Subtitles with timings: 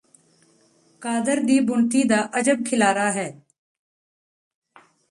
[1.01, 3.29] ਕਾਦਰ ਦੀ ਬੁਣਤੀ ਦਾ ਅਜਬ ਖਿਲਾਰਾ ਹੈ